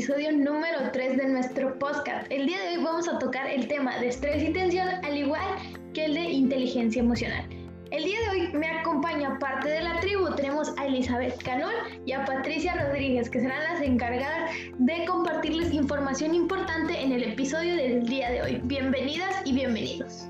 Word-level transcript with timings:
episodio 0.00 0.32
número 0.32 0.90
3 0.94 1.18
de 1.18 1.28
nuestro 1.28 1.78
podcast. 1.78 2.26
El 2.32 2.46
día 2.46 2.58
de 2.62 2.78
hoy 2.78 2.82
vamos 2.82 3.06
a 3.06 3.18
tocar 3.18 3.46
el 3.46 3.68
tema 3.68 3.98
de 3.98 4.08
estrés 4.08 4.42
y 4.42 4.50
tensión, 4.50 4.88
al 4.88 5.14
igual 5.14 5.44
que 5.92 6.06
el 6.06 6.14
de 6.14 6.22
inteligencia 6.22 7.02
emocional. 7.02 7.44
El 7.90 8.04
día 8.04 8.16
de 8.20 8.30
hoy 8.30 8.52
me 8.54 8.66
acompaña 8.66 9.38
parte 9.38 9.68
de 9.68 9.82
la 9.82 10.00
tribu. 10.00 10.34
Tenemos 10.36 10.72
a 10.78 10.86
Elizabeth 10.86 11.36
Canol 11.42 11.74
y 12.06 12.12
a 12.12 12.24
Patricia 12.24 12.82
Rodríguez, 12.82 13.28
que 13.28 13.40
serán 13.40 13.62
las 13.62 13.82
encargadas 13.82 14.52
de 14.78 15.04
compartirles 15.04 15.70
información 15.70 16.34
importante 16.34 16.98
en 16.98 17.12
el 17.12 17.22
episodio 17.22 17.76
del 17.76 18.06
día 18.06 18.30
de 18.30 18.40
hoy. 18.40 18.60
Bienvenidas 18.64 19.42
y 19.44 19.52
bienvenidos. 19.52 20.26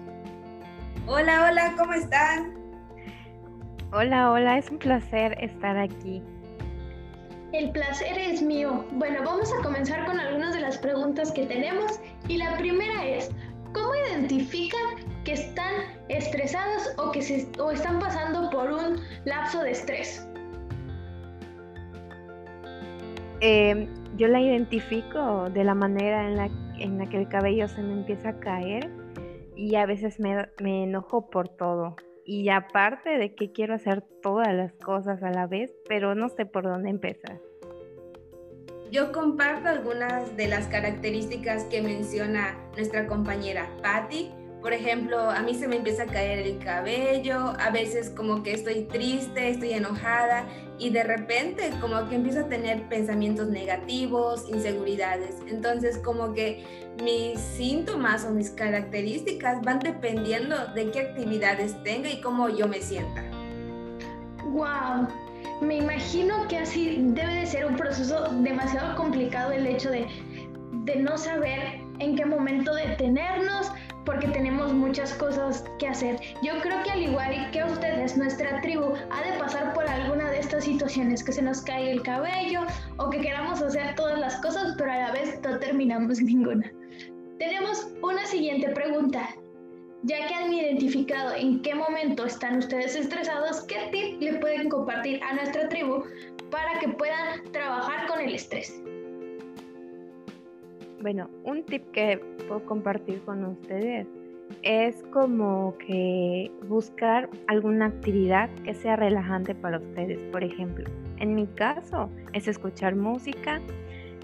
Hola, 1.07 1.49
hola, 1.49 1.75
¿cómo 1.79 1.93
están? 1.93 2.59
Hola, 3.93 4.33
hola, 4.33 4.59
es 4.59 4.69
un 4.69 4.79
placer 4.79 5.37
estar 5.41 5.79
aquí. 5.79 6.25
El 7.53 7.73
placer 7.73 8.17
es 8.17 8.43
mío. 8.43 8.85
Bueno, 8.93 9.23
vamos 9.25 9.53
a 9.53 9.63
comenzar 9.63 10.07
con 10.07 10.21
algunas 10.21 10.55
de 10.55 10.61
las 10.61 10.79
preguntas 10.79 11.33
que 11.33 11.47
tenemos 11.47 11.99
y 12.29 12.37
la 12.37 12.57
primera 12.57 13.05
es, 13.05 13.31
¿cómo 13.73 13.93
identifican 14.09 14.81
que 15.25 15.33
están 15.33 15.75
estresados 16.09 16.95
o 16.97 17.11
que 17.11 17.23
se, 17.23 17.49
o 17.61 17.73
están 17.73 17.99
pasando 17.99 18.51
por 18.51 18.71
un 18.71 19.01
lapso 19.25 19.63
de 19.63 19.73
estrés? 19.73 20.25
Em, 23.41 23.89
yo 24.17 24.29
la 24.29 24.41
identifico 24.41 25.51
de 25.51 25.65
la 25.65 25.75
manera 25.75 26.29
en 26.29 26.37
la, 26.37 26.51
en 26.79 26.99
la 26.99 27.07
que 27.09 27.17
el 27.17 27.29
cabello 27.29 27.67
se 27.67 27.83
me 27.83 27.95
empieza 27.95 28.29
a 28.29 28.39
caer 28.39 28.89
y 29.57 29.75
a 29.75 29.87
veces 29.87 30.21
me, 30.21 30.49
me 30.63 30.85
enojo 30.85 31.29
por 31.31 31.49
todo. 31.49 31.97
Y 32.33 32.49
aparte 32.49 33.19
de 33.19 33.35
que 33.35 33.51
quiero 33.51 33.75
hacer 33.75 34.03
todas 34.23 34.55
las 34.55 34.73
cosas 34.75 35.21
a 35.25 35.33
la 35.33 35.49
vez, 35.49 35.75
pero 35.89 36.15
no 36.15 36.29
sé 36.29 36.47
por 36.47 36.63
dónde 36.63 36.89
empezar. 36.89 37.41
Yo 38.93 39.11
comparto 39.11 39.69
algunas 39.69 40.37
de 40.37 40.47
las 40.47 40.69
características 40.69 41.65
que 41.65 41.83
menciona 41.83 42.57
nuestra 42.77 43.09
compañera 43.09 43.69
Patty. 43.83 44.31
Por 44.61 44.75
ejemplo, 44.75 45.19
a 45.19 45.41
mí 45.41 45.55
se 45.55 45.67
me 45.67 45.77
empieza 45.77 46.03
a 46.03 46.07
caer 46.07 46.41
el 46.41 46.59
cabello, 46.59 47.55
a 47.59 47.71
veces 47.71 48.11
como 48.11 48.43
que 48.43 48.53
estoy 48.53 48.83
triste, 48.85 49.49
estoy 49.49 49.73
enojada 49.73 50.47
y 50.79 50.91
de 50.91 51.03
repente 51.03 51.71
como 51.81 52.09
que 52.09 52.17
empiezo 52.17 52.41
a 52.41 52.49
tener 52.49 52.87
pensamientos 52.89 53.49
negativos, 53.49 54.47
inseguridades. 54.51 55.37
Entonces 55.49 55.97
como 55.99 56.35
que 56.35 56.63
mis 57.03 57.41
síntomas 57.41 58.27
o 58.27 58.33
mis 58.33 58.51
características 58.51 59.63
van 59.63 59.79
dependiendo 59.79 60.57
de 60.75 60.91
qué 60.91 61.01
actividades 61.01 61.83
tenga 61.83 62.11
y 62.11 62.21
cómo 62.21 62.51
yo 62.51 62.69
me 62.69 62.83
sienta. 62.83 63.25
Wow, 64.45 65.09
me 65.63 65.77
imagino 65.77 66.49
que 66.49 66.59
así 66.59 66.99
debe 67.01 67.35
de 67.35 67.47
ser 67.47 67.65
un 67.65 67.77
proceso 67.77 68.29
demasiado 68.43 68.95
complicado 68.97 69.53
el 69.53 69.67
hecho 69.67 69.91
de, 69.91 70.07
de 70.85 70.97
no 70.97 71.17
saber 71.17 71.81
en 71.99 72.17
qué 72.17 72.25
momento 72.25 72.75
detenernos, 72.75 73.71
porque 74.05 74.29
tenemos 74.29 74.73
muchas 74.73 75.15
cosas 75.15 75.65
que 75.79 75.89
hacer. 75.89 76.21
Yo 76.43 76.61
creo 76.61 76.83
que 76.83 76.91
al 76.91 77.03
igual 77.03 77.51
que 77.53 77.65
ustedes, 77.65 78.17
nuestra 78.17 78.61
tribu 78.61 78.93
ha 79.11 79.31
de 79.31 79.39
pasar 79.39 79.73
por 79.75 79.87
alguna 79.87 80.31
de 80.31 80.41
estas 80.41 80.65
situaciones, 80.65 81.23
que 81.23 81.33
se 81.33 81.43
nos 81.43 81.63
cae 81.63 81.91
el 81.91 82.03
cabello 82.03 82.63
o 82.99 83.11
que 83.11 83.21
queramos 83.21 83.63
hacer 83.63 83.95
todas 83.95 84.19
las 84.19 84.37
cosas, 84.37 84.75
pero 84.79 84.93
a 84.93 84.97
la 84.97 85.13
vez 85.13 85.41
no 85.43 85.59
terminamos 85.59 86.21
ninguna. 86.23 86.71
Tenemos 87.39 87.89
una 88.03 88.25
siguiente 88.27 88.69
pregunta. 88.71 89.29
Ya 90.03 90.27
que 90.29 90.35
han 90.35 90.51
identificado 90.51 91.35
en 91.35 91.61
qué 91.61 91.75
momento 91.75 92.25
están 92.25 92.57
ustedes 92.57 92.97
estresados, 92.97 93.61
¿qué 93.65 93.77
tip 93.93 94.23
le 94.23 94.39
pueden 94.39 94.71
compartir 94.71 95.23
a 95.23 95.35
nuestra 95.35 95.69
tribu 95.69 96.05
para 96.51 96.79
que 96.81 96.89
puedan 96.89 97.53
trabajar 97.53 98.07
con 98.07 98.19
el 98.21 98.35
estrés? 98.35 98.83
Bueno, 101.01 101.31
un 101.45 101.63
tip 101.65 101.91
que 101.93 102.19
puedo 102.47 102.63
compartir 102.67 103.23
con 103.23 103.43
ustedes 103.47 104.07
es 104.63 105.03
como 105.13 105.75
que 105.79 106.51
buscar 106.69 107.31
alguna 107.47 107.87
actividad 107.87 108.51
que 108.65 108.75
sea 108.75 108.97
relajante 108.97 109.55
para 109.55 109.79
ustedes. 109.79 110.19
Por 110.31 110.45
ejemplo, 110.45 110.85
en 111.19 111.35
mi 111.35 111.47
caso 111.47 112.11
es 112.35 112.49
escuchar 112.49 112.97
música 112.97 113.63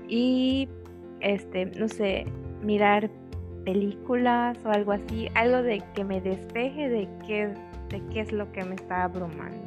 y, 0.06 0.68
este, 1.20 1.64
no 1.64 1.88
sé, 1.88 2.26
mirar 2.62 3.08
películas 3.64 4.58
o 4.66 4.68
algo 4.68 4.92
así, 4.92 5.28
algo 5.34 5.62
de 5.62 5.82
que 5.94 6.04
me 6.04 6.20
despeje 6.20 6.90
de 6.90 7.08
qué, 7.26 7.54
de 7.88 8.02
qué 8.12 8.20
es 8.20 8.32
lo 8.32 8.52
que 8.52 8.62
me 8.64 8.74
está 8.74 9.04
abrumando. 9.04 9.64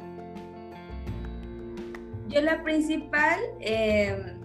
Yo 2.28 2.40
la 2.40 2.62
principal... 2.62 3.40
Eh 3.58 4.36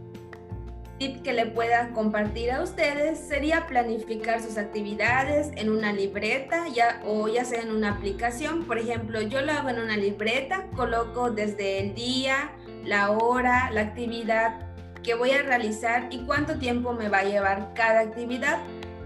tip 0.98 1.22
que 1.24 1.34
le 1.34 1.46
pueda 1.46 1.90
compartir 1.90 2.52
a 2.52 2.62
ustedes 2.62 3.20
sería 3.20 3.68
planificar 3.68 4.42
sus 4.42 4.58
actividades 4.58 5.52
en 5.56 5.70
una 5.70 5.92
libreta 5.92 6.68
ya, 6.70 7.02
o 7.06 7.28
ya 7.28 7.44
sea 7.44 7.62
en 7.62 7.72
una 7.72 7.92
aplicación. 7.92 8.66
Por 8.66 8.78
ejemplo, 8.78 9.22
yo 9.22 9.42
lo 9.42 9.52
hago 9.52 9.70
en 9.70 9.80
una 9.80 9.98
libreta, 9.98 10.68
coloco 10.76 11.32
desde 11.32 11.80
el 11.80 11.96
día, 11.96 12.52
la 12.84 13.12
hora, 13.12 13.70
la 13.72 13.82
actividad 13.82 14.66
que 15.04 15.14
voy 15.14 15.32
a 15.32 15.44
realizar 15.44 16.08
y 16.12 16.20
cuánto 16.26 16.58
tiempo 16.58 16.94
me 16.94 17.10
va 17.10 17.20
a 17.20 17.24
llevar 17.24 17.74
cada 17.76 18.00
actividad. 18.00 18.60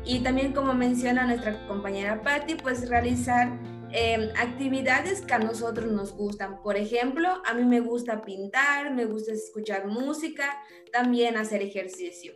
Y 0.05 0.19
también 0.19 0.53
como 0.53 0.73
menciona 0.73 1.25
nuestra 1.25 1.67
compañera 1.67 2.21
Patti, 2.21 2.55
pues 2.55 2.87
realizar 2.89 3.49
Em, 3.91 4.29
actividades 4.37 5.21
que 5.21 5.33
a 5.33 5.39
nosotros 5.39 5.91
nos 5.91 6.15
gustan. 6.15 6.61
Por 6.61 6.77
ejemplo, 6.77 7.41
a 7.45 7.53
mí 7.53 7.63
me 7.63 7.79
gusta 7.79 8.21
pintar, 8.21 8.93
me 8.93 9.05
gusta 9.05 9.33
escuchar 9.33 9.87
música, 9.87 10.45
también 10.91 11.37
hacer 11.37 11.61
ejercicio. 11.61 12.33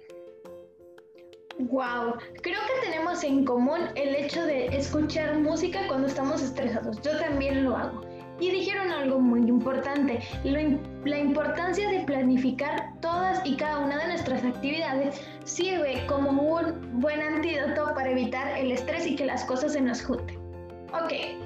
Wow, 1.59 2.15
creo 2.41 2.59
que 2.59 2.89
tenemos 2.89 3.23
en 3.23 3.45
común 3.45 3.81
el 3.95 4.15
hecho 4.15 4.43
de 4.43 4.65
escuchar 4.75 5.37
música 5.37 5.81
cuando 5.87 6.07
estamos 6.07 6.41
estresados. 6.41 6.99
Yo 7.01 7.17
también 7.19 7.63
lo 7.63 7.77
hago. 7.77 8.01
Y 8.39 8.49
dijeron 8.49 8.91
algo 8.91 9.19
muy 9.19 9.47
importante, 9.47 10.19
la 10.43 11.19
importancia 11.19 11.87
de 11.87 11.99
planificar 11.99 12.99
todas 12.99 13.45
y 13.45 13.55
cada 13.55 13.77
una 13.77 13.99
de 13.99 14.07
nuestras 14.07 14.43
actividades 14.43 15.21
sirve 15.43 16.03
como 16.07 16.31
un 16.31 16.99
buen 16.99 17.21
antídoto 17.21 17.93
para 17.93 18.09
evitar 18.09 18.57
el 18.57 18.71
estrés 18.71 19.05
y 19.05 19.15
que 19.15 19.25
las 19.25 19.45
cosas 19.45 19.73
se 19.73 19.81
nos 19.81 20.01
junten. 20.03 20.39
Ok, 20.93 21.42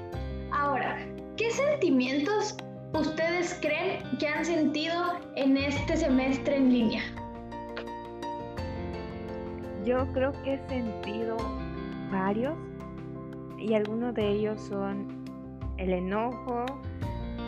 ahora, 0.58 0.98
¿qué 1.38 1.52
sentimientos 1.52 2.58
ustedes 2.94 3.58
creen 3.62 4.02
que 4.20 4.28
han 4.28 4.44
sentido 4.44 5.20
en 5.36 5.58
este 5.58 5.98
semestre 5.98 6.58
en 6.58 6.74
línea? 6.74 7.04
Yo 9.86 10.12
creo 10.14 10.32
que 10.44 10.56
he 10.56 10.68
sentido 10.68 11.38
varios 12.12 12.56
y 13.58 13.74
algunos 13.74 14.14
de 14.16 14.28
ellos 14.30 14.62
son 14.62 15.26
el 15.78 15.94
enojo, 15.94 16.66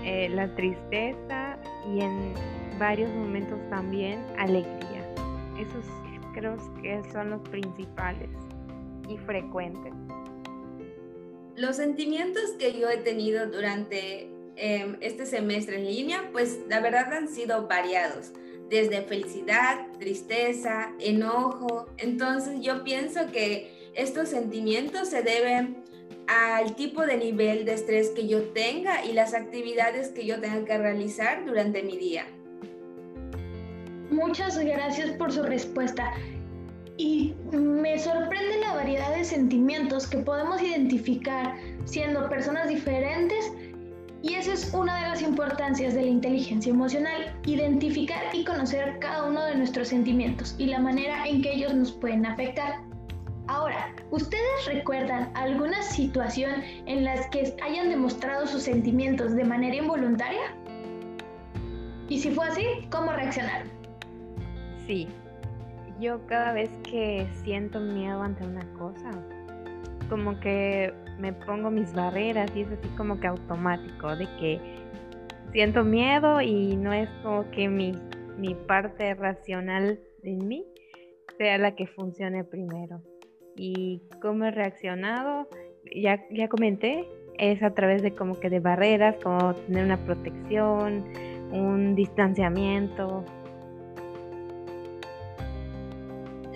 eh, 0.03 0.30
la 0.30 0.53
tristeza 0.56 1.58
y 1.94 2.02
en 2.02 2.34
varios 2.78 3.09
momentos 3.16 3.59
también 3.69 4.24
alegría. 4.38 5.03
Esos 5.58 5.86
creo 6.34 6.56
que 6.81 7.02
son 7.12 7.31
los 7.31 7.42
principales 7.50 8.30
y 9.09 9.18
frecuentes. 9.18 9.94
Los 11.59 11.75
sentimientos 11.75 12.52
que 12.58 12.80
yo 12.80 12.90
he 12.90 12.96
tenido 12.96 13.47
durante 13.47 14.30
em, 14.56 14.96
este 15.02 15.25
semestre 15.25 15.75
en 15.75 15.88
línea, 15.88 16.30
pues 16.31 16.59
la 16.70 16.80
verdad 16.80 17.12
han 17.12 17.28
sido 17.28 17.68
variados, 17.68 18.31
desde 18.70 19.02
felicidad, 19.02 19.88
tristeza, 20.00 20.94
enojo. 21.02 21.88
Entonces 21.98 22.62
yo 22.62 22.86
pienso 22.86 23.30
que 23.34 23.92
estos 23.94 24.30
sentimientos 24.30 25.09
se 25.09 25.22
deben 25.22 25.84
al 26.28 26.78
tipo 26.78 27.06
de 27.06 27.18
nivel 27.18 27.66
de 27.66 27.74
estrés 27.74 28.12
que 28.12 28.25
yo 28.25 28.42
tenga 28.53 29.03
y 29.03 29.12
las 29.12 29.34
actividades 29.34 30.12
que 30.12 30.25
yo 30.25 30.39
tenga 30.39 30.63
que 30.63 30.78
realizar 30.78 31.44
durante 31.45 31.84
mi 31.84 31.98
día. 31.98 32.25
Muchas 34.10 34.57
gracias 34.57 35.10
por 35.18 35.34
su 35.34 35.44
respuesta 35.44 36.13
y 37.00 37.34
me 37.54 37.98
sorprende 37.98 38.60
la 38.60 38.74
variedad 38.74 39.16
de 39.16 39.24
sentimientos 39.24 40.06
que 40.06 40.18
podemos 40.18 40.62
identificar 40.62 41.56
siendo 41.86 42.28
personas 42.28 42.68
diferentes 42.68 43.54
y 44.22 44.34
esa 44.34 44.51
es 44.51 44.74
una 44.74 45.01
de 45.01 45.07
las 45.07 45.22
importancias 45.22 45.94
de 45.94 46.01
la 46.01 46.10
inteligencia 46.10 46.72
emocional, 46.72 47.34
identificar 47.46 48.22
y 48.34 48.44
conocer 48.44 49.00
cada 49.00 49.24
uno 49.24 49.46
de 49.46 49.56
nuestros 49.56 49.88
sentimientos 49.88 50.56
y 50.57 50.66
la 50.66 50.80
manera 50.80 51.25
en 51.25 51.42
que 51.42 51.54
ellos 51.54 51.74
nos 51.74 51.94
pueden 51.94 52.25
afectar. 52.25 52.81
Ahora, 53.48 53.96
¿ustedes 54.12 54.66
recuerdan 54.68 55.31
alguna 55.36 55.81
situación 55.81 56.51
en 56.86 57.06
la 57.06 57.30
que 57.30 57.56
hayan 57.63 57.88
demostrado 57.88 58.46
sus 58.46 58.63
sentimientos 58.63 59.38
de 59.38 59.46
manera 59.46 59.78
involuntaria? 59.78 60.54
Y 62.10 62.19
si 62.19 62.30
fue 62.31 62.46
así, 62.46 62.66
¿cómo 62.92 63.13
reaccionaron? 63.13 63.69
Sí, 64.86 65.07
yo 66.00 66.25
cada 66.28 66.54
vez 66.54 66.69
que 66.90 67.28
siento 67.44 67.80
miedo 67.80 68.22
ante 68.22 68.46
una 68.46 68.66
cosa, 68.74 69.12
como 70.10 70.40
que 70.40 70.94
me 71.19 71.34
pongo 71.34 71.69
mis 71.69 71.94
barreras 71.94 72.50
y 72.56 72.62
es 72.62 72.72
así 72.72 72.88
como 72.98 73.19
que 73.19 73.28
automático, 73.28 74.16
de 74.16 74.25
que 74.40 74.60
siento 75.51 75.84
miedo 75.84 76.42
y 76.42 76.75
no 76.75 76.94
es 76.94 77.10
como 77.24 77.50
que 77.51 77.68
mi, 77.68 77.94
mi 78.38 78.56
parte 78.56 79.13
racional 79.16 80.00
en 80.24 80.48
mí 80.48 80.66
sea 81.38 81.57
la 81.57 81.75
que 81.75 81.88
funcione 81.88 82.44
primero. 82.44 83.01
Y 83.56 84.01
cómo 84.22 84.46
he 84.46 84.51
reaccionado, 84.51 85.48
ya, 85.96 86.24
ya 86.31 86.48
comenté, 86.48 87.07
es 87.38 87.62
a 87.63 87.74
través 87.74 88.01
de 88.01 88.13
como 88.13 88.40
que 88.40 88.50
de 88.50 88.60
barreras, 88.60 89.16
como 89.24 89.54
tener 89.54 89.86
una 89.86 89.98
protección, 89.98 91.06
un 91.51 91.96
distanciamiento. 91.96 93.25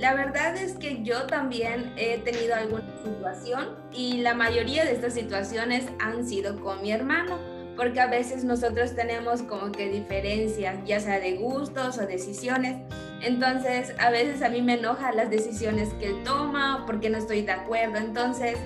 La 0.03 0.15
verdad 0.15 0.57
es 0.57 0.73
que 0.73 1.01
yo 1.01 1.27
también 1.27 1.93
he 1.95 2.17
tenido 2.17 2.55
alguna 2.55 2.83
situación 3.05 3.69
y 3.93 4.17
la 4.17 4.33
mayoría 4.33 4.83
de 4.83 4.91
estas 4.91 5.13
situaciones 5.13 5.85
han 5.97 6.27
sido 6.27 6.59
con 6.59 6.81
mi 6.81 6.91
hermano, 6.91 7.39
porque 7.77 8.01
a 8.01 8.07
veces 8.07 8.43
nosotros 8.43 8.95
tenemos 8.97 9.43
como 9.43 9.71
que 9.71 9.87
diferencias, 9.87 10.75
ya 10.83 10.99
sea 10.99 11.21
de 11.21 11.37
gustos 11.37 11.99
o 11.99 12.05
decisiones. 12.05 12.75
Entonces, 13.21 13.95
a 13.97 14.09
veces 14.09 14.41
a 14.41 14.49
mí 14.49 14.61
me 14.61 14.73
enojan 14.73 15.15
las 15.15 15.29
decisiones 15.29 15.93
que 15.93 16.07
él 16.07 16.23
toma 16.25 16.83
porque 16.85 17.09
no 17.09 17.17
estoy 17.17 17.43
de 17.43 17.53
acuerdo. 17.53 17.95
Entonces, 17.95 18.57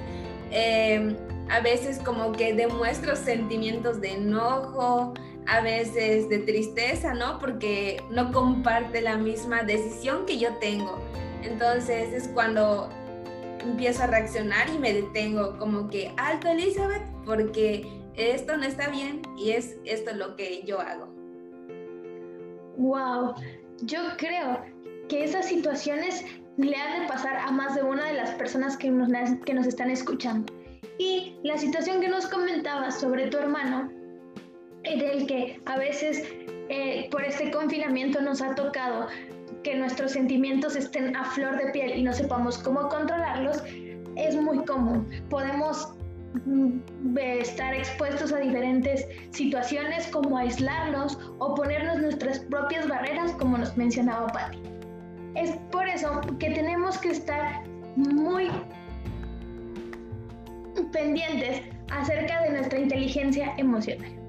eh, 0.50 1.16
a 1.52 1.60
veces 1.60 2.00
como 2.00 2.32
que 2.32 2.56
demuestro 2.56 3.16
sentimientos 3.16 4.02
de 4.02 4.14
enojo, 4.14 5.14
a 5.46 5.62
veces 5.62 6.30
de 6.30 6.40
tristeza, 6.40 7.14
¿no? 7.14 7.38
Porque 7.38 8.02
no 8.10 8.32
comparte 8.32 9.02
la 9.02 9.18
misma 9.18 9.62
decisión 9.62 10.26
que 10.26 10.40
yo 10.40 10.56
tengo. 10.56 11.00
Entonces 11.44 12.14
es 12.14 12.28
cuando 12.30 12.90
empiezo 13.60 14.04
a 14.04 14.08
reaccionar 14.08 14.70
y 14.70 14.78
me 14.78 14.94
detengo 14.94 15.58
como 15.58 15.88
que, 15.88 16.12
alto 16.18 16.48
Elizabeth, 16.48 17.04
porque 17.26 17.86
esto 18.16 18.58
no 18.58 18.64
está 18.64 18.90
bien 18.90 19.22
y 19.38 19.52
es 19.52 19.78
esto 19.86 20.14
lo 20.16 20.36
que 20.36 20.64
yo 20.64 20.80
hago. 20.80 21.08
Wow, 22.78 23.36
yo 23.82 24.00
creo 24.18 24.62
que 25.10 25.24
esas 25.24 25.48
situaciones 25.48 26.24
le 26.58 26.76
han 26.76 27.02
de 27.02 27.08
pasar 27.08 27.38
a 27.38 27.52
más 27.52 27.76
de 27.76 27.84
una 27.84 28.06
de 28.06 28.14
las 28.14 28.32
personas 28.32 28.78
que 28.78 28.90
nos, 28.90 29.10
que 29.46 29.54
nos 29.54 29.68
están 29.68 29.92
escuchando. 29.92 30.52
Y 30.98 31.38
la 31.44 31.58
situación 31.58 32.02
que 32.02 32.08
nos 32.08 32.26
comentabas 32.28 33.00
sobre 33.00 33.28
tu 33.28 33.38
hermano, 33.38 33.92
en 34.84 35.02
el 35.02 35.28
que 35.28 35.62
a 35.66 35.78
veces 35.78 36.24
eh, 36.70 37.08
por 37.12 37.24
este 37.24 37.52
confinamiento 37.52 38.22
nos 38.22 38.42
ha 38.42 38.56
tocado 38.56 39.08
que 39.64 39.76
nuestros 39.76 40.12
sentimientos 40.12 40.76
estén 40.76 41.16
a 41.16 41.26
flor 41.26 41.58
de 41.58 41.72
piel 41.72 41.98
y 41.98 42.04
no 42.04 42.14
sepamos 42.14 42.58
cómo 42.58 42.88
controlarlos, 42.90 43.64
es 44.16 44.36
muy 44.36 44.64
común. 44.66 45.08
Podemos 45.30 45.94
mm, 46.46 47.18
estar 47.18 47.74
expuestos 47.74 48.32
a 48.34 48.38
diferentes 48.40 49.06
situaciones 49.32 50.08
como 50.08 50.38
aislarnos 50.38 51.18
o 51.40 51.56
ponernos 51.56 52.00
nuestras 52.00 52.40
propias 52.40 52.88
barreras 52.88 53.32
como 53.34 53.58
nos 53.58 53.76
mencionaba 53.78 54.28
Patti. 54.28 54.60
Es 55.36 55.52
por 55.72 55.88
eso 55.88 56.22
que 56.40 56.50
tenemos 56.52 56.98
que 56.98 57.10
estar 57.10 57.64
muy 57.96 58.50
pendientes 60.92 61.62
acerca 61.92 62.44
de 62.44 62.52
nuestra 62.52 62.80
inteligencia 62.80 63.54
emocional. 63.58 64.27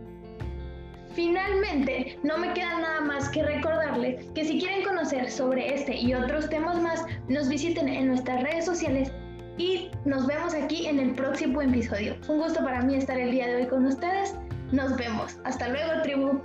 Finalmente, 1.19 2.17
no 2.23 2.39
me 2.39 2.53
queda 2.53 2.79
nada 2.79 3.01
más 3.01 3.29
que 3.31 3.43
recordarles 3.43 4.25
que 4.37 4.45
si 4.45 4.61
quieren 4.61 4.85
conocer 4.85 5.29
sobre 5.29 5.75
este 5.75 5.97
y 5.97 6.15
otros 6.15 6.49
temas 6.49 6.81
más, 6.81 7.05
nos 7.27 7.49
visiten 7.49 7.89
en 7.89 8.07
nuestras 8.07 8.41
redes 8.45 8.65
sociales 8.65 9.11
y 9.57 9.91
nos 10.05 10.29
vemos 10.29 10.55
aquí 10.55 10.87
en 10.87 11.01
el 11.01 11.17
próximo 11.17 11.61
episodio. 11.61 12.15
Un 12.29 12.39
gusto 12.39 12.63
para 12.63 12.83
mí 12.83 12.95
estar 12.95 13.19
el 13.19 13.33
día 13.33 13.49
de 13.49 13.57
hoy 13.57 13.67
con 13.67 13.87
ustedes. 13.87 14.37
Nos 14.71 14.97
vemos. 14.97 15.41
Hasta 15.43 15.67
luego, 15.67 16.03
tribu. 16.05 16.41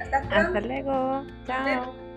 Hasta, 0.00 0.16
Hasta 0.20 0.60
luego. 0.62 1.26
Chao. 1.46 2.07